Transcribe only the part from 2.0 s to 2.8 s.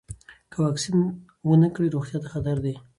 ته خطر دی.